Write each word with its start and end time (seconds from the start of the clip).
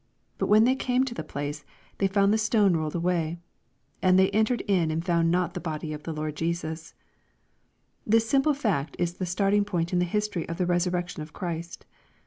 But 0.39 0.47
when 0.47 0.63
they 0.63 0.73
came 0.73 1.03
to 1.05 1.13
the 1.13 1.23
place, 1.23 1.59
^' 1.59 1.63
they 1.99 2.07
found 2.07 2.33
the 2.33 2.39
stone 2.39 2.75
rolled 2.75 2.95
away. 2.95 3.37
And 4.01 4.17
they 4.17 4.31
entered 4.31 4.61
in 4.61 4.89
and 4.89 5.05
found 5.05 5.29
not 5.29 5.53
the 5.53 5.59
body 5.59 5.93
of 5.93 6.01
the 6.01 6.11
Lord 6.11 6.35
Jesus.*' 6.35 6.95
This 8.03 8.27
simple 8.27 8.55
fact 8.55 8.95
is 8.97 9.13
the 9.17 9.27
starting 9.27 9.63
point 9.63 9.93
in 9.93 9.99
the 9.99 10.05
history 10.05 10.49
ot 10.49 10.57
the 10.57 10.65
resurrection 10.65 11.21
of 11.21 11.33
Christ. 11.33 11.85